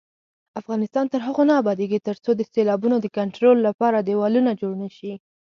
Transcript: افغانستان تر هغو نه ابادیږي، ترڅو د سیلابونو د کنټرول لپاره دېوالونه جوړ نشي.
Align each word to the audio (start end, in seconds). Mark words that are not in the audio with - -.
افغانستان 0.61 1.05
تر 1.13 1.19
هغو 1.27 1.43
نه 1.49 1.53
ابادیږي، 1.61 1.99
ترڅو 2.07 2.29
د 2.35 2.41
سیلابونو 2.53 2.97
د 3.01 3.07
کنټرول 3.17 3.57
لپاره 3.67 3.97
دېوالونه 4.07 4.51
جوړ 4.61 4.73
نشي. 4.83 5.13